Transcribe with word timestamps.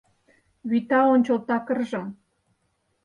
Вӱта 0.69 1.01
ончыл 1.13 1.37
такыржым 1.47 2.05